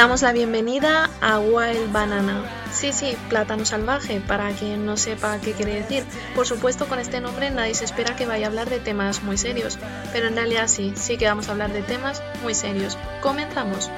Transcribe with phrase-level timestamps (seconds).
[0.00, 2.42] Os damos la bienvenida a Wild Banana.
[2.72, 6.06] Sí, sí, plátano salvaje, para quien no sepa qué quiere decir.
[6.34, 9.36] Por supuesto, con este nombre nadie se espera que vaya a hablar de temas muy
[9.36, 9.78] serios,
[10.10, 12.96] pero en realidad sí, sí que vamos a hablar de temas muy serios.
[13.20, 13.90] Comenzamos.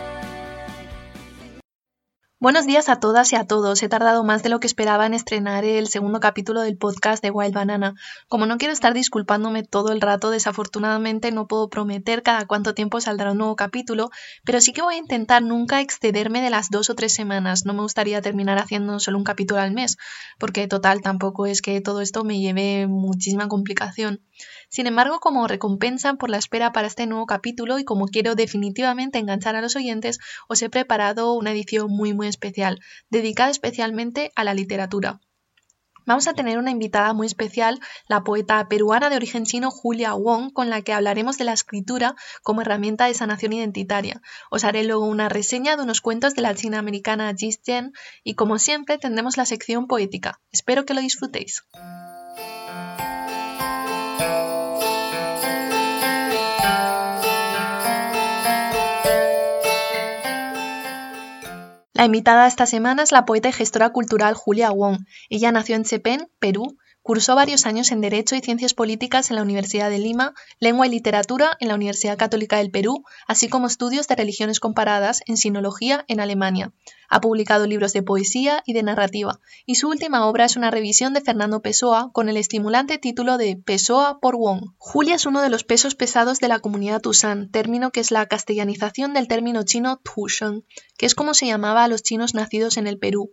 [2.43, 3.81] Buenos días a todas y a todos.
[3.85, 7.31] He tardado más de lo que esperaba en estrenar el segundo capítulo del podcast de
[7.31, 7.95] Wild Banana.
[8.27, 13.01] Como no quiero estar disculpándome todo el rato, desafortunadamente no puedo prometer cada cuánto tiempo
[13.01, 14.11] saldrá un nuevo capítulo,
[14.43, 17.65] pero sí que voy a intentar nunca excederme de las dos o tres semanas.
[17.65, 19.97] No me gustaría terminar haciendo solo un capítulo al mes,
[20.41, 24.21] porque total tampoco es que todo esto me lleve muchísima complicación.
[24.73, 29.19] Sin embargo, como recompensa por la espera para este nuevo capítulo y como quiero definitivamente
[29.19, 34.45] enganchar a los oyentes, os he preparado una edición muy muy especial, dedicada especialmente a
[34.45, 35.21] la literatura.
[36.07, 40.55] Vamos a tener una invitada muy especial, la poeta peruana de origen chino Julia Wong,
[40.55, 44.23] con la que hablaremos de la escritura como herramienta de sanación identitaria.
[44.51, 47.93] Os haré luego una reseña de unos cuentos de la china americana Jis Jen
[48.25, 50.41] y como siempre tendremos la sección poética.
[50.51, 51.63] Espero que lo disfrutéis.
[62.03, 65.07] La invitada esta semana es la poeta y gestora cultural Julia Wong.
[65.31, 69.43] Ella nació en Chepén, Perú, Cursó varios años en Derecho y Ciencias Políticas en la
[69.43, 74.07] Universidad de Lima, Lengua y Literatura en la Universidad Católica del Perú, así como estudios
[74.07, 76.73] de religiones comparadas en Sinología en Alemania.
[77.09, 81.13] Ha publicado libros de poesía y de narrativa, y su última obra es una revisión
[81.13, 84.73] de Fernando Pessoa con el estimulante título de Pessoa por Wong.
[84.79, 88.27] Julia es uno de los pesos pesados de la comunidad Tusan, término que es la
[88.27, 90.65] castellanización del término chino Tushan,
[90.97, 93.33] que es como se llamaba a los chinos nacidos en el Perú.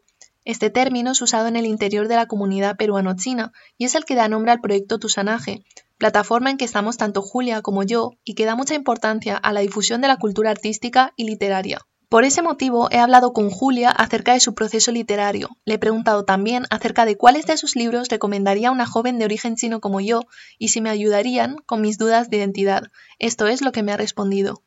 [0.49, 4.15] Este término es usado en el interior de la comunidad peruano-china y es el que
[4.15, 5.63] da nombre al proyecto Tusanaje,
[5.99, 9.59] plataforma en que estamos tanto Julia como yo y que da mucha importancia a la
[9.59, 11.81] difusión de la cultura artística y literaria.
[12.09, 15.49] Por ese motivo he hablado con Julia acerca de su proceso literario.
[15.65, 19.25] Le he preguntado también acerca de cuáles de sus libros recomendaría a una joven de
[19.25, 20.21] origen chino como yo
[20.57, 22.85] y si me ayudarían con mis dudas de identidad.
[23.19, 24.63] Esto es lo que me ha respondido.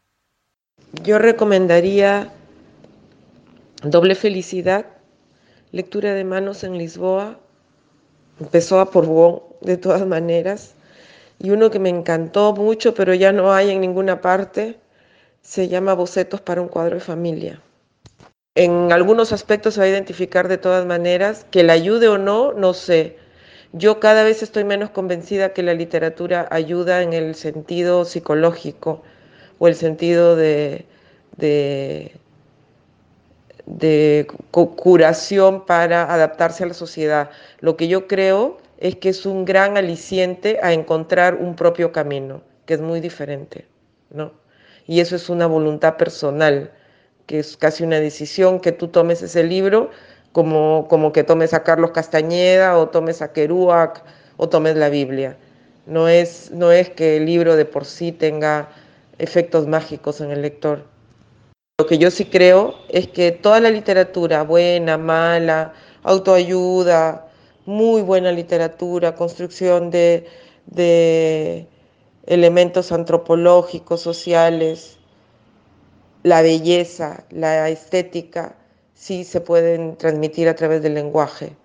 [1.02, 2.32] Yo recomendaría
[3.82, 4.91] Doble Felicidad
[5.72, 7.38] lectura de manos en Lisboa,
[8.38, 10.74] empezó a Wong de todas maneras,
[11.38, 14.78] y uno que me encantó mucho, pero ya no hay en ninguna parte,
[15.40, 17.60] se llama Bocetos para un cuadro de familia.
[18.54, 22.52] En algunos aspectos se va a identificar de todas maneras, que la ayude o no,
[22.52, 23.16] no sé.
[23.72, 29.02] Yo cada vez estoy menos convencida que la literatura ayuda en el sentido psicológico
[29.58, 30.84] o el sentido de,
[31.38, 32.12] de
[33.78, 37.30] de curación para adaptarse a la sociedad.
[37.60, 42.42] Lo que yo creo es que es un gran aliciente a encontrar un propio camino,
[42.66, 43.66] que es muy diferente,
[44.10, 44.32] ¿no?
[44.86, 46.72] Y eso es una voluntad personal,
[47.26, 49.90] que es casi una decisión que tú tomes ese libro,
[50.32, 54.02] como, como que tomes a Carlos Castañeda o tomes a Kerouac
[54.36, 55.36] o tomes la Biblia.
[55.86, 58.68] No es, no es que el libro de por sí tenga
[59.18, 60.91] efectos mágicos en el lector.
[61.82, 65.72] Lo que yo sí creo es que toda la literatura, buena, mala,
[66.04, 67.26] autoayuda,
[67.66, 70.28] muy buena literatura, construcción de,
[72.26, 74.98] elementos antropológicos, sociales,
[76.22, 78.54] la belleza, la estética,
[78.94, 81.56] sí se pueden transmitir a través del lenguaje,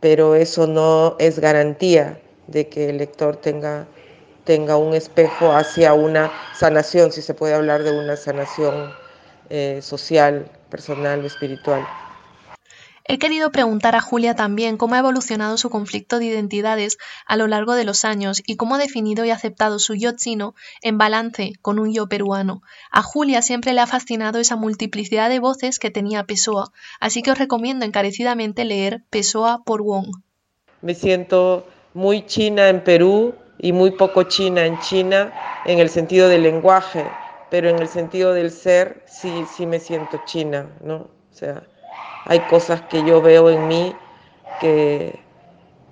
[0.00, 3.86] pero eso no es garantía de que el lector tenga,
[4.44, 9.00] tenga un espejo hacia una sanación, si se puede hablar de una sanación
[9.54, 11.86] eh, social, personal espiritual.
[13.04, 16.96] He querido preguntar a Julia también cómo ha evolucionado su conflicto de identidades
[17.26, 20.54] a lo largo de los años y cómo ha definido y aceptado su yo chino
[20.80, 22.62] en balance con un yo peruano.
[22.90, 27.32] A Julia siempre le ha fascinado esa multiplicidad de voces que tenía Pessoa, así que
[27.32, 30.22] os recomiendo encarecidamente leer Pessoa por Wong.
[30.80, 35.30] Me siento muy china en Perú y muy poco china en China
[35.66, 37.04] en el sentido del lenguaje
[37.52, 40.94] pero en el sentido del ser sí, sí me siento china, ¿no?
[40.96, 41.62] O sea,
[42.24, 43.94] hay cosas que yo veo en mí
[44.58, 45.18] que,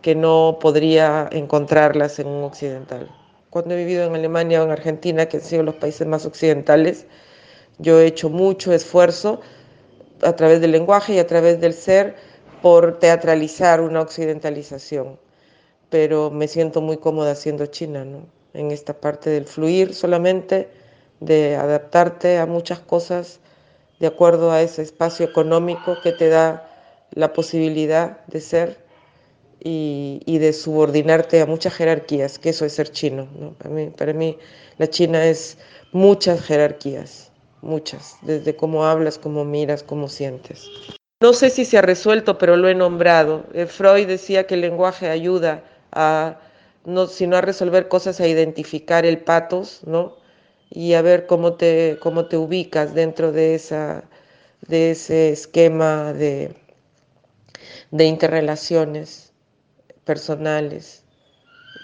[0.01, 3.15] que no podría encontrarlas en un occidental.
[3.51, 7.05] Cuando he vivido en Alemania o en Argentina, que han sido los países más occidentales,
[7.77, 9.43] yo he hecho mucho esfuerzo
[10.23, 12.17] a través del lenguaje y a través del ser
[12.63, 15.19] por teatralizar una occidentalización,
[15.91, 18.25] pero me siento muy cómoda siendo china, ¿no?
[18.55, 20.80] En esta parte del fluir solamente
[21.21, 23.41] de adaptarte a muchas cosas
[23.99, 26.67] de acuerdo a ese espacio económico que te da
[27.13, 28.79] la posibilidad de ser
[29.63, 33.29] y, de subordinarte a muchas jerarquías, que eso es ser chino.
[33.59, 34.39] Para, mí, para mí
[34.79, 35.59] la China es
[35.93, 37.31] muchas jerarquías
[37.63, 40.69] muchas, desde cómo hablas, cómo miras, cómo sientes.
[41.23, 43.45] No sé si se ha resuelto, pero lo he nombrado.
[43.53, 45.63] Eh, Freud decía que el lenguaje ayuda
[45.93, 46.39] a,
[46.85, 50.17] no, sino a resolver cosas, a identificar el patos, ¿no?
[50.71, 54.05] Y a ver cómo te, cómo te ubicas dentro de, esa,
[54.69, 56.55] de ese esquema de,
[57.91, 59.33] de interrelaciones
[60.05, 61.05] personales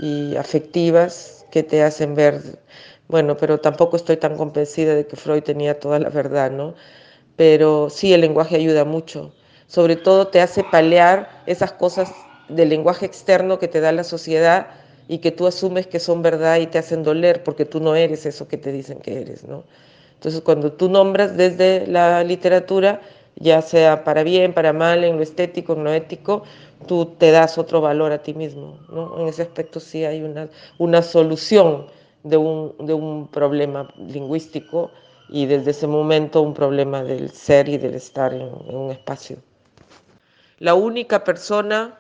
[0.01, 2.61] y afectivas que te hacen ver,
[3.09, 6.75] bueno, pero tampoco estoy tan convencida de que Freud tenía toda la verdad, ¿no?
[7.37, 9.33] Pero sí, el lenguaje ayuda mucho.
[9.67, 12.13] Sobre todo te hace palear esas cosas
[12.49, 14.69] del lenguaje externo que te da la sociedad
[15.09, 18.27] y que tú asumes que son verdad y te hacen doler porque tú no eres
[18.27, 19.65] eso que te dicen que eres, ¿no?
[20.15, 23.01] Entonces, cuando tú nombras desde la literatura,
[23.37, 26.43] ya sea para bien, para mal, en lo estético, en lo ético,
[26.87, 28.79] tú te das otro valor a ti mismo.
[28.89, 29.21] ¿no?
[29.21, 30.49] En ese aspecto sí hay una,
[30.79, 31.87] una solución
[32.23, 34.91] de un, de un problema lingüístico
[35.29, 39.37] y desde ese momento un problema del ser y del estar en, en un espacio.
[40.59, 41.99] La única persona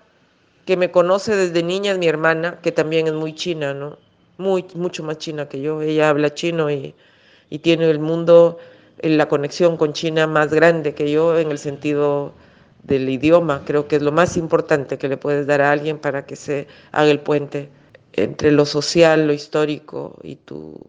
[0.66, 3.98] que me conoce desde niña es mi hermana, que también es muy china, ¿no?
[4.36, 5.80] Muy, mucho más china que yo.
[5.80, 6.94] Ella habla chino y,
[7.48, 8.58] y tiene el mundo,
[9.00, 12.34] la conexión con China más grande que yo en el sentido
[12.82, 16.26] del idioma, creo que es lo más importante que le puedes dar a alguien para
[16.26, 17.68] que se haga el puente
[18.12, 20.80] entre lo social, lo histórico y tu,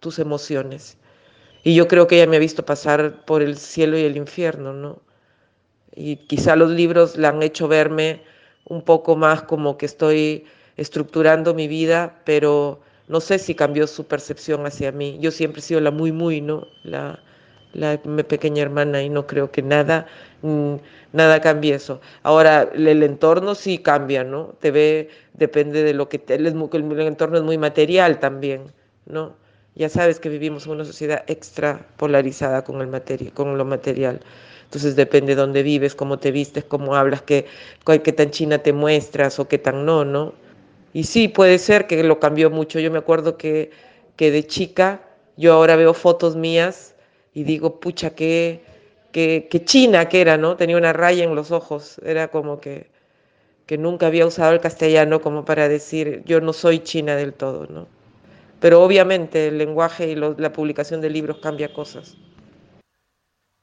[0.00, 0.96] tus emociones.
[1.64, 4.72] Y yo creo que ella me ha visto pasar por el cielo y el infierno,
[4.72, 5.00] ¿no?
[5.94, 8.22] Y quizá los libros la han hecho verme
[8.66, 10.44] un poco más como que estoy
[10.76, 15.18] estructurando mi vida, pero no sé si cambió su percepción hacia mí.
[15.20, 16.66] Yo siempre he sido la muy, muy, ¿no?
[16.82, 17.20] La,
[17.72, 20.06] la pequeña hermana y no creo que nada,
[20.42, 20.74] mm,
[21.12, 22.00] nada cambie eso.
[22.22, 24.54] Ahora, el entorno sí cambia, ¿no?
[24.60, 28.72] Te ve, depende de lo que te, el, el entorno es muy material también,
[29.06, 29.36] ¿no?
[29.74, 34.20] Ya sabes que vivimos en una sociedad extra polarizada con, el materia, con lo material.
[34.66, 37.46] Entonces depende de dónde vives, cómo te vistes, cómo hablas, qué,
[37.84, 40.34] qué tan china te muestras o qué tan no, ¿no?
[40.92, 42.80] Y sí, puede ser que lo cambió mucho.
[42.80, 43.70] Yo me acuerdo que,
[44.16, 45.02] que de chica,
[45.36, 46.94] yo ahora veo fotos mías
[47.32, 48.60] y digo, pucha, qué,
[49.12, 50.56] qué, china que era, ¿no?
[50.56, 52.88] Tenía una raya en los ojos, era como que,
[53.66, 57.66] que nunca había usado el castellano como para decir, yo no soy china del todo,
[57.66, 57.86] ¿no?
[58.58, 62.16] Pero obviamente el lenguaje y la publicación de libros cambia cosas.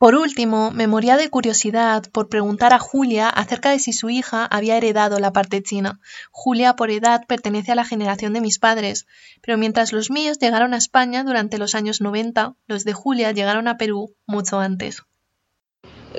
[0.03, 4.45] Por último, me moría de curiosidad por preguntar a Julia acerca de si su hija
[4.45, 6.01] había heredado la parte china.
[6.29, 9.07] Julia, por edad, pertenece a la generación de mis padres,
[9.41, 13.69] pero mientras los míos llegaron a España durante los años 90, los de Julia llegaron
[13.69, 15.03] a Perú mucho antes.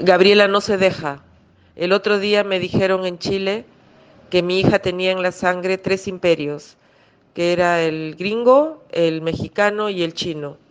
[0.00, 1.22] Gabriela no se deja.
[1.76, 3.66] El otro día me dijeron en Chile
[4.30, 6.78] que mi hija tenía en la sangre tres imperios,
[7.34, 10.63] que era el gringo, el mexicano y el chino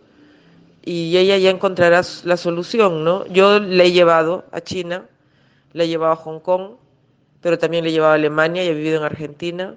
[0.84, 3.26] y ella ya encontrará la solución, ¿no?
[3.26, 5.06] Yo le he llevado a China,
[5.72, 6.72] le he llevado a Hong Kong,
[7.40, 9.76] pero también le he llevado a Alemania y he vivido en Argentina.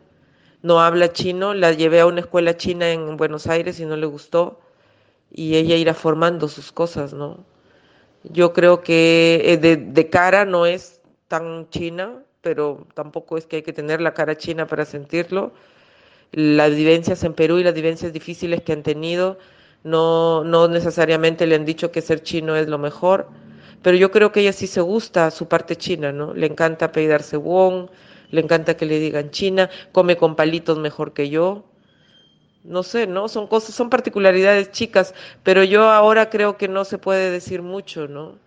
[0.64, 4.06] No habla chino, la llevé a una escuela china en Buenos Aires y no le
[4.06, 4.60] gustó
[5.32, 7.46] y ella irá formando sus cosas, ¿no?
[8.24, 13.58] Yo creo que eh, de, de cara no es tan china, pero tampoco es que
[13.58, 15.54] hay que tener la cara china para sentirlo.
[16.32, 19.38] Las vivencias en Perú y las vivencias difíciles que han tenido,
[19.88, 23.30] no, no necesariamente le han dicho que ser chino es lo mejor,
[23.82, 26.34] pero yo creo que ella sí se gusta su parte china, ¿no?
[26.34, 27.90] Le encanta apellidarse Wong,
[28.30, 31.64] le encanta que le digan China, come con palitos mejor que yo.
[32.64, 33.30] No sé, ¿no?
[33.30, 35.14] Son cosas, son particularidades chicas,
[35.44, 38.38] pero yo ahora creo que no se puede decir mucho, ¿no?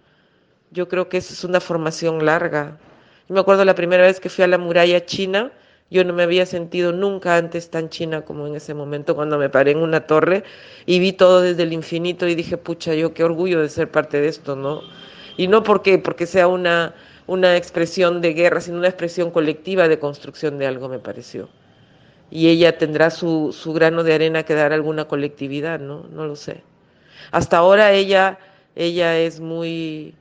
[0.70, 2.78] Yo creo que esa es una formación larga.
[3.28, 5.52] Yo me acuerdo la primera vez que fui a la muralla china,
[5.90, 9.48] yo no me había sentido nunca antes tan china como en ese momento cuando me
[9.48, 10.44] paré en una torre
[10.86, 14.20] y vi todo desde el infinito y dije, pucha, yo qué orgullo de ser parte
[14.20, 14.82] de esto, ¿no?
[15.36, 16.94] Y no porque, porque sea una,
[17.26, 21.48] una expresión de guerra, sino una expresión colectiva de construcción de algo, me pareció.
[22.30, 26.06] Y ella tendrá su, su grano de arena que dar a alguna colectividad, ¿no?
[26.12, 26.62] No lo sé.
[27.32, 28.38] Hasta ahora ella,
[28.76, 30.14] ella es muy,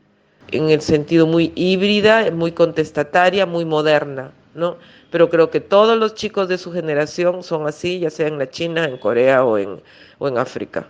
[0.52, 4.78] en el sentido muy híbrida, muy contestataria, muy moderna, ¿no?
[5.12, 8.50] pero creo que todos los chicos de su generación son así, ya sea en la
[8.50, 9.82] China, en Corea o en,
[10.18, 10.88] o en África.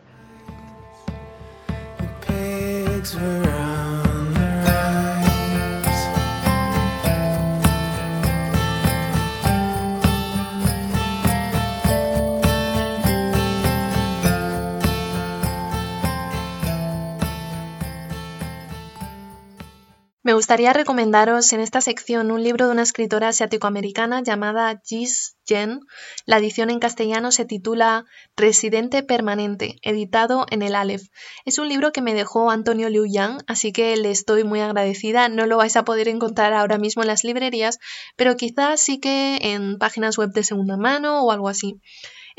[20.39, 25.81] Gustaría recomendaros en esta sección un libro de una escritora asiático-americana llamada Jis Jen.
[26.25, 28.05] La edición en castellano se titula
[28.37, 31.01] Residente Permanente, editado en el Aleph.
[31.43, 35.27] Es un libro que me dejó Antonio Liu Yang, así que le estoy muy agradecida.
[35.27, 37.77] No lo vais a poder encontrar ahora mismo en las librerías,
[38.15, 41.81] pero quizás sí que en páginas web de segunda mano o algo así.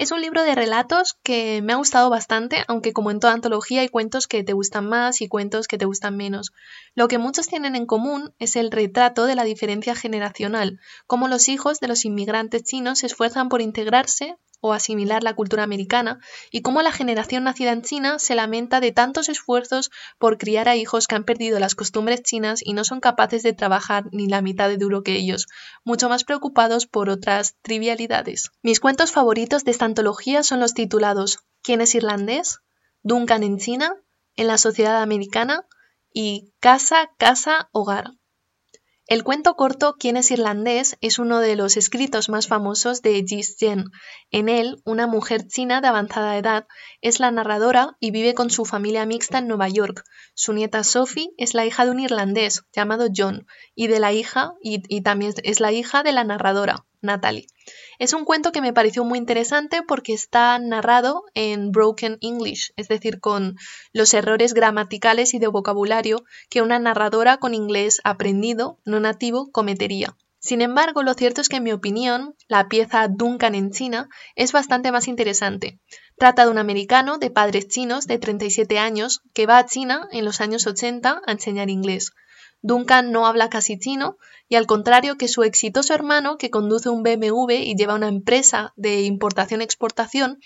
[0.01, 3.83] Es un libro de relatos que me ha gustado bastante, aunque como en toda antología
[3.83, 6.53] hay cuentos que te gustan más y cuentos que te gustan menos.
[6.95, 11.51] Lo que muchos tienen en común es el retrato de la diferencia generacional, cómo los
[11.51, 16.63] hijos de los inmigrantes chinos se esfuerzan por integrarse o asimilar la cultura americana, y
[16.63, 21.07] cómo la generación nacida en China se lamenta de tantos esfuerzos por criar a hijos
[21.07, 24.69] que han perdido las costumbres chinas y no son capaces de trabajar ni la mitad
[24.69, 25.47] de duro que ellos,
[25.85, 28.51] mucho más preocupados por otras trivialidades.
[28.63, 32.61] Mis cuentos favoritos de esta antología son los titulados ¿Quién es irlandés?
[33.03, 33.95] Duncan en China,
[34.37, 35.67] en la sociedad americana
[36.13, 38.20] y Casa, Casa, Hogar.
[39.11, 40.97] El cuento corto ¿Quién es irlandés?
[41.01, 43.87] es uno de los escritos más famosos de Jis Jen.
[44.31, 46.69] En él, una mujer china de avanzada edad
[47.01, 50.05] es la narradora y vive con su familia mixta en Nueva York.
[50.35, 54.53] Su nieta Sophie es la hija de un irlandés llamado John y de la hija
[54.63, 57.47] y, y también es la hija de la narradora, Natalie.
[57.99, 62.89] Es un cuento que me pareció muy interesante porque está narrado en broken English, es
[62.89, 63.57] decir, con
[63.93, 70.17] los errores gramaticales y de vocabulario que una narradora con inglés aprendido, no nativo, cometería.
[70.43, 74.53] Sin embargo, lo cierto es que en mi opinión, la pieza Duncan en China es
[74.53, 75.79] bastante más interesante.
[76.17, 80.25] Trata de un americano de padres chinos de 37 años que va a China en
[80.25, 82.13] los años 80 a enseñar inglés.
[82.63, 87.03] Duncan no habla casi chino y al contrario que su exitoso hermano que conduce un
[87.03, 90.41] BMW y lleva una empresa de importación-exportación,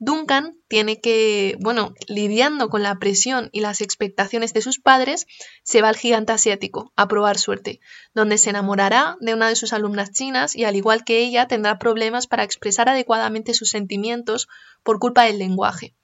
[0.00, 5.26] Duncan tiene que, bueno, lidiando con la presión y las expectaciones de sus padres,
[5.64, 7.80] se va al gigante asiático a probar suerte,
[8.14, 11.80] donde se enamorará de una de sus alumnas chinas y al igual que ella tendrá
[11.80, 14.46] problemas para expresar adecuadamente sus sentimientos
[14.84, 15.96] por culpa del lenguaje.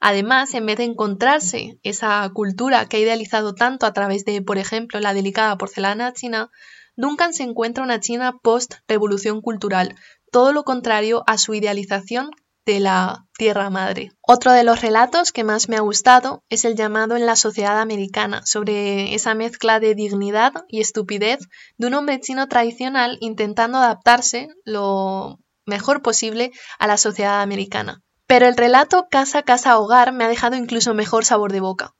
[0.00, 4.58] Además, en vez de encontrarse esa cultura que ha idealizado tanto a través de, por
[4.58, 6.50] ejemplo, la delicada porcelana china,
[6.96, 9.94] Duncan se encuentra una China post-revolución cultural,
[10.32, 12.30] todo lo contrario a su idealización
[12.66, 14.10] de la Tierra Madre.
[14.20, 17.80] Otro de los relatos que más me ha gustado es el llamado en la sociedad
[17.80, 21.38] americana, sobre esa mezcla de dignidad y estupidez
[21.76, 28.02] de un hombre chino tradicional intentando adaptarse lo mejor posible a la sociedad americana.
[28.28, 31.94] Pero el relato Casa, Casa, Hogar me ha dejado incluso mejor sabor de boca.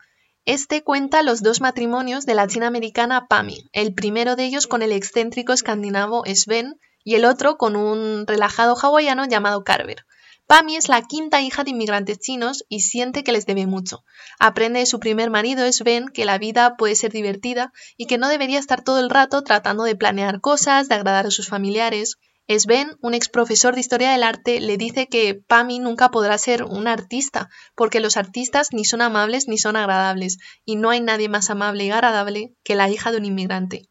[0.44, 4.82] Este cuenta los dos matrimonios de la china americana Pami, el primero de ellos con
[4.82, 10.04] el excéntrico escandinavo Sven y el otro con un relajado hawaiano llamado Carver.
[10.46, 14.04] Pami es la quinta hija de inmigrantes chinos y siente que les debe mucho.
[14.38, 18.28] Aprende de su primer marido Sven que la vida puede ser divertida y que no
[18.28, 22.18] debería estar todo el rato tratando de planear cosas, de agradar a sus familiares.
[22.48, 26.64] Sven, un ex profesor de historia del arte, le dice que Pami nunca podrá ser
[26.64, 31.28] una artista, porque los artistas ni son amables ni son agradables, y no hay nadie
[31.28, 33.90] más amable y agradable que la hija de un inmigrante.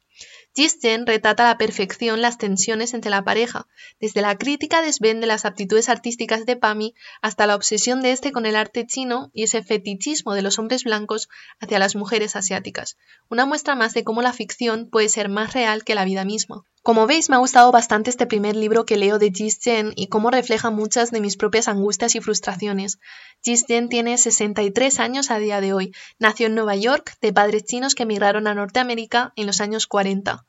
[0.55, 3.67] Jen retrata a la perfección las tensiones entre la pareja,
[3.99, 8.11] desde la crítica de Sven de las aptitudes artísticas de Pami hasta la obsesión de
[8.11, 12.35] este con el arte chino y ese fetichismo de los hombres blancos hacia las mujeres
[12.35, 12.97] asiáticas,
[13.29, 16.63] una muestra más de cómo la ficción puede ser más real que la vida misma.
[16.87, 20.07] Como veis, me ha gustado bastante este primer libro que leo de Jis Jen y
[20.07, 22.97] cómo refleja muchas de mis propias angustias y frustraciones.
[23.43, 25.91] Jis Jen tiene 63 años a día de hoy.
[26.17, 30.45] Nació en Nueva York de padres chinos que emigraron a Norteamérica en los años 40.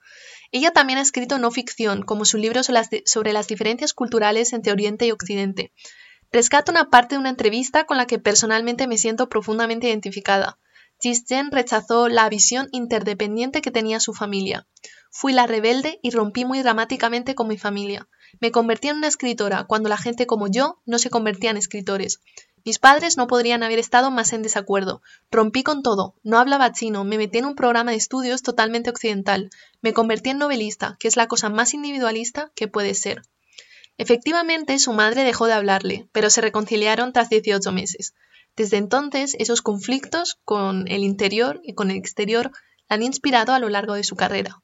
[0.52, 5.06] Ella también ha escrito no ficción, como su libro sobre las diferencias culturales entre Oriente
[5.06, 5.72] y Occidente.
[6.30, 10.60] Rescato una parte de una entrevista con la que personalmente me siento profundamente identificada.
[11.00, 14.68] Jis Jen rechazó la visión interdependiente que tenía su familia.
[15.10, 18.08] Fui la rebelde y rompí muy dramáticamente con mi familia.
[18.40, 22.20] Me convertí en una escritora cuando la gente como yo no se convertía en escritores.
[22.64, 25.00] Mis padres no podrían haber estado más en desacuerdo.
[25.30, 26.14] Rompí con todo.
[26.22, 27.04] No hablaba chino.
[27.04, 29.48] Me metí en un programa de estudios totalmente occidental.
[29.80, 33.22] Me convertí en novelista, que es la cosa más individualista que puede ser.
[33.96, 38.14] Efectivamente, su madre dejó de hablarle, pero se reconciliaron tras 18 meses.
[38.54, 42.52] Desde entonces, esos conflictos con el interior y con el exterior
[42.88, 44.62] la han inspirado a lo largo de su carrera.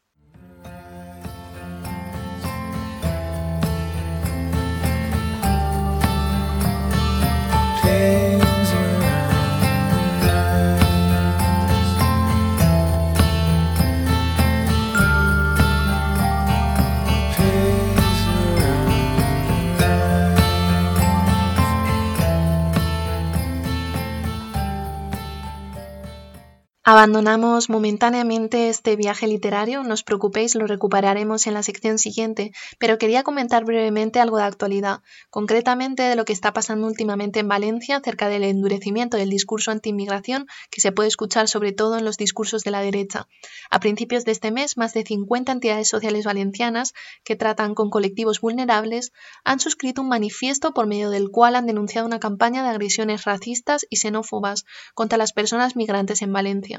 [26.86, 32.98] Abandonamos momentáneamente este viaje literario, no os preocupéis, lo recuperaremos en la sección siguiente, pero
[32.98, 35.00] quería comentar brevemente algo de actualidad,
[35.30, 40.46] concretamente de lo que está pasando últimamente en Valencia acerca del endurecimiento del discurso anti-inmigración
[40.70, 43.28] que se puede escuchar sobre todo en los discursos de la derecha.
[43.70, 46.92] A principios de este mes, más de 50 entidades sociales valencianas
[47.24, 52.06] que tratan con colectivos vulnerables han suscrito un manifiesto por medio del cual han denunciado
[52.06, 56.73] una campaña de agresiones racistas y xenófobas contra las personas migrantes en Valencia.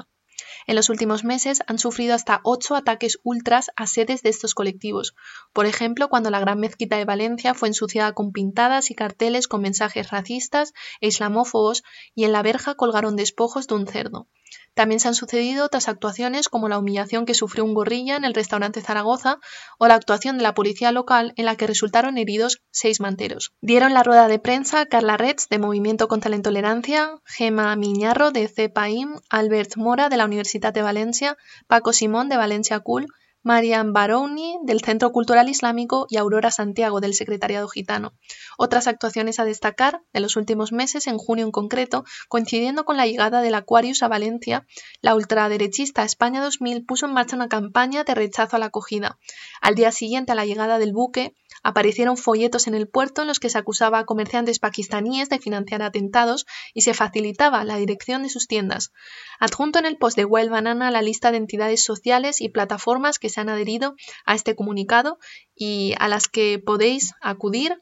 [0.66, 5.14] En los últimos meses han sufrido hasta ocho ataques ultras a sedes de estos colectivos.
[5.52, 9.62] Por ejemplo, cuando la Gran Mezquita de Valencia fue ensuciada con pintadas y carteles con
[9.62, 11.82] mensajes racistas e islamófobos
[12.14, 14.26] y en la verja colgaron despojos de un cerdo.
[14.74, 18.34] También se han sucedido otras actuaciones como la humillación que sufrió un gorrilla en el
[18.34, 19.38] restaurante Zaragoza
[19.78, 23.52] o la actuación de la policía local en la que resultaron heridos seis manteros.
[23.60, 28.48] Dieron la rueda de prensa Carla Retz de Movimiento contra la Intolerancia, Gema Miñarro de
[28.48, 31.36] CEPAIM, Albert Mora de la Universidad de Valencia,
[31.66, 33.06] Paco Simón de Valencia Cool,
[33.46, 38.12] Marian Baroni del Centro Cultural Islámico y Aurora Santiago del Secretariado Gitano.
[38.58, 43.06] Otras actuaciones a destacar de los últimos meses, en junio en concreto, coincidiendo con la
[43.06, 44.66] llegada del Aquarius a Valencia,
[45.00, 49.16] la ultraderechista España 2000 puso en marcha una campaña de rechazo a la acogida.
[49.60, 53.40] Al día siguiente a la llegada del buque, aparecieron folletos en el puerto en los
[53.40, 58.28] que se acusaba a comerciantes pakistaníes de financiar atentados y se facilitaba la dirección de
[58.28, 58.92] sus tiendas.
[59.38, 63.35] Adjunto en el post de Wild Banana la lista de entidades sociales y plataformas que
[63.40, 65.18] han adherido a este comunicado
[65.54, 67.76] y a las que podéis acudir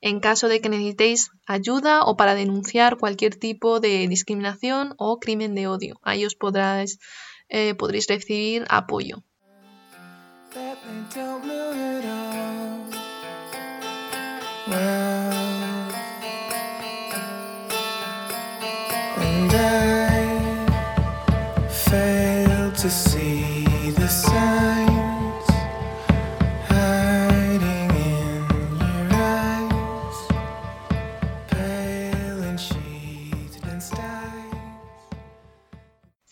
[0.00, 5.54] en caso de que necesitéis ayuda o para denunciar cualquier tipo de discriminación o crimen
[5.54, 6.00] de odio.
[6.02, 6.98] Ahí os podráis,
[7.48, 9.22] eh, podréis recibir apoyo.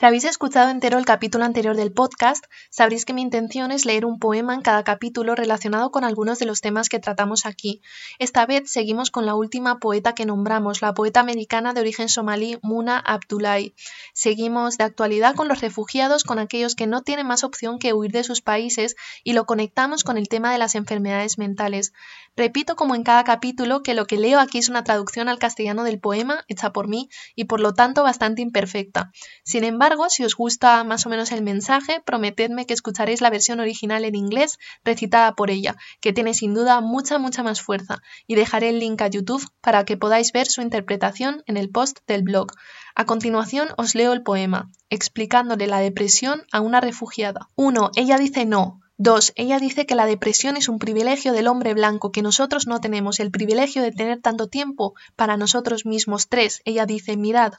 [0.09, 4.19] Habéis escuchado entero el capítulo anterior del podcast, sabréis que mi intención es leer un
[4.19, 7.83] poema en cada capítulo relacionado con algunos de los temas que tratamos aquí.
[8.19, 12.59] Esta vez seguimos con la última poeta que nombramos, la poeta americana de origen somalí
[12.63, 13.75] Muna Abdullahi.
[14.15, 18.11] Seguimos de actualidad con los refugiados, con aquellos que no tienen más opción que huir
[18.11, 21.93] de sus países y lo conectamos con el tema de las enfermedades mentales.
[22.35, 25.85] Repito como en cada capítulo que lo que leo aquí es una traducción al castellano
[25.85, 29.11] del poema hecha por mí y por lo tanto bastante imperfecta.
[29.43, 33.61] Sin embargo, si os gusta más o menos el mensaje, prometedme que escucharéis la versión
[33.61, 38.37] original en inglés recitada por ella, que tiene sin duda mucha, mucha más fuerza, y
[38.37, 42.23] dejaré el link a YouTube para que podáis ver su interpretación en el post del
[42.23, 42.53] blog.
[42.95, 47.49] A continuación os leo el poema, explicándole la depresión a una refugiada.
[47.57, 47.91] 1.
[47.97, 48.81] Ella dice no.
[49.01, 49.35] 2.
[49.37, 53.21] Ella dice que la depresión es un privilegio del hombre blanco, que nosotros no tenemos
[53.21, 56.29] el privilegio de tener tanto tiempo para nosotros mismos.
[56.29, 56.63] 3.
[56.65, 57.53] Ella dice, mirad,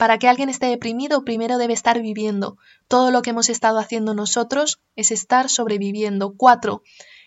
[0.00, 2.56] para que alguien esté deprimido primero debe estar viviendo.
[2.88, 6.32] Todo lo que hemos estado haciendo nosotros es estar sobreviviendo.
[6.38, 6.82] 4.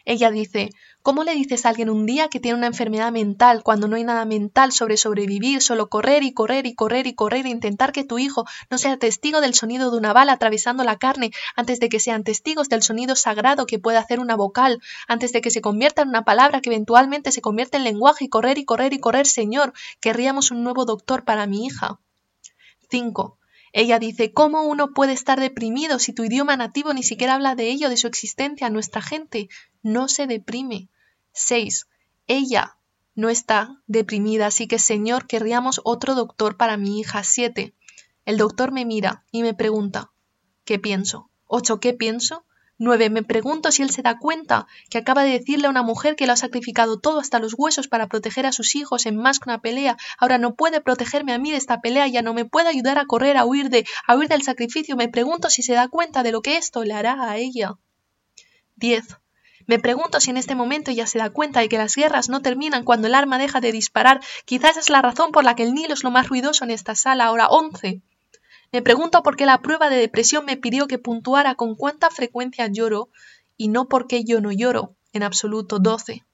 [0.05, 0.71] Ella dice,
[1.03, 4.03] ¿cómo le dices a alguien un día que tiene una enfermedad mental cuando no hay
[4.03, 8.05] nada mental sobre sobrevivir, solo correr y correr y correr y correr e intentar que
[8.05, 11.89] tu hijo no sea testigo del sonido de una bala atravesando la carne antes de
[11.89, 15.61] que sean testigos del sonido sagrado que puede hacer una vocal, antes de que se
[15.61, 18.99] convierta en una palabra que eventualmente se convierta en lenguaje y correr y correr y
[18.99, 21.99] correr, Señor, querríamos un nuevo doctor para mi hija.
[22.93, 23.39] 5.
[23.71, 27.71] Ella dice, ¿cómo uno puede estar deprimido si tu idioma nativo ni siquiera habla de
[27.71, 28.69] ello, de su existencia?
[28.69, 29.49] Nuestra gente
[29.81, 30.89] no se deprime.
[31.31, 31.87] 6.
[32.27, 32.77] Ella
[33.15, 37.23] no está deprimida, así que Señor, querríamos otro doctor para mi hija.
[37.23, 37.73] 7.
[38.25, 40.11] El doctor me mira y me pregunta,
[40.63, 41.31] ¿qué pienso?
[41.47, 41.79] 8.
[41.79, 42.45] ¿Qué pienso?
[42.83, 43.09] 9.
[43.09, 46.27] Me pregunto si él se da cuenta que acaba de decirle a una mujer que
[46.27, 49.49] lo ha sacrificado todo hasta los huesos para proteger a sus hijos en más que
[49.49, 49.97] una pelea.
[50.17, 53.05] Ahora no puede protegerme a mí de esta pelea, ya no me puede ayudar a
[53.05, 54.95] correr, a huir de, a huir del sacrificio.
[54.95, 57.75] Me pregunto si se da cuenta de lo que esto le hará a ella.
[58.75, 59.17] 10.
[59.65, 62.41] Me pregunto si en este momento ya se da cuenta de que las guerras no
[62.41, 64.19] terminan cuando el arma deja de disparar.
[64.45, 66.95] Quizás es la razón por la que el Nilo es lo más ruidoso en esta
[66.95, 67.25] sala.
[67.25, 68.01] Ahora 11.
[68.73, 72.67] Me pregunto por qué la prueba de depresión me pidió que puntuara con cuánta frecuencia
[72.67, 73.09] lloro
[73.55, 76.25] y no por qué yo no lloro, en absoluto 12.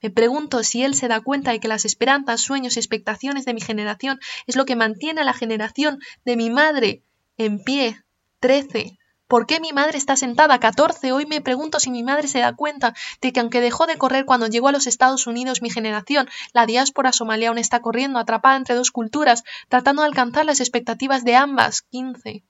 [0.00, 3.52] Me pregunto si él se da cuenta de que las esperanzas, sueños y expectaciones de
[3.52, 7.02] mi generación es lo que mantiene a la generación de mi madre
[7.36, 8.02] en pie.
[8.40, 8.98] 13.
[9.26, 10.60] ¿Por qué mi madre está sentada?
[10.60, 11.12] 14.
[11.12, 14.26] Hoy me pregunto si mi madre se da cuenta de que aunque dejó de correr
[14.26, 18.56] cuando llegó a los Estados Unidos mi generación, la diáspora somalí aún está corriendo atrapada
[18.56, 21.82] entre dos culturas, tratando de alcanzar las expectativas de ambas.
[21.82, 22.44] 15.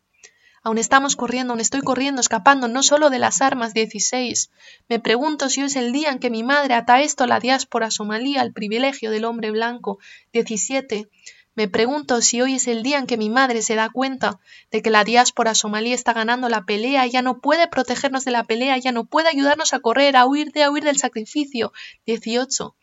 [0.64, 4.50] Aún estamos corriendo, aún estoy corriendo, escapando no solo de las armas 16.
[4.88, 7.92] Me pregunto si hoy es el día en que mi madre ata esto la diáspora
[7.92, 9.98] somalí, al privilegio del hombre blanco
[10.32, 11.08] 17.
[11.54, 14.40] Me pregunto si hoy es el día en que mi madre se da cuenta
[14.72, 18.44] de que la diáspora somalí está ganando la pelea, ya no puede protegernos de la
[18.44, 21.72] pelea, ya no puede ayudarnos a correr, a huir de, a huir del sacrificio.
[22.06, 22.74] 18.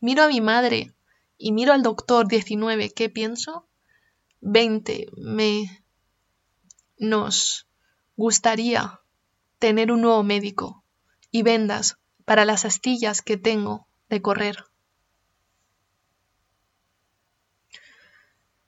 [0.00, 0.94] Miro a mi madre
[1.36, 2.90] y miro al doctor 19.
[2.90, 3.66] ¿Qué pienso?
[4.40, 5.08] 20.
[5.16, 5.84] Me
[6.96, 7.66] nos
[8.16, 9.00] gustaría
[9.58, 10.82] tener un nuevo médico
[11.30, 14.64] y vendas para las astillas que tengo de correr.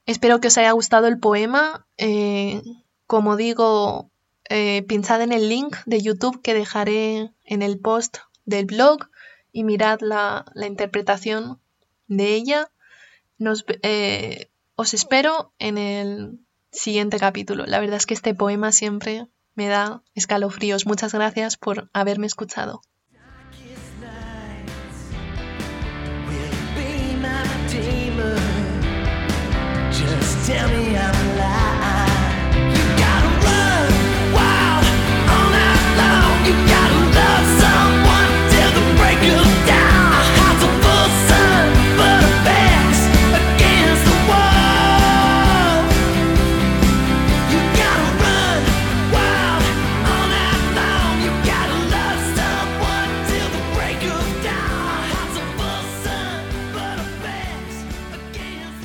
[0.07, 1.85] Espero que os haya gustado el poema.
[1.97, 2.61] Eh,
[3.05, 4.09] como digo,
[4.49, 9.09] eh, pinchad en el link de YouTube que dejaré en el post del blog
[9.51, 11.59] y mirad la, interpretación
[12.07, 12.71] de ella.
[13.83, 16.39] Eh, os espero en el
[16.71, 17.65] siguiente capítulo.
[17.65, 20.85] La verdad es que este poema siempre me da escalofríos.
[20.85, 22.81] Muchas gracias por haberme escuchado.
[30.47, 30.76] tell me